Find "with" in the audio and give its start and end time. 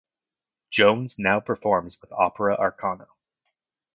2.01-2.11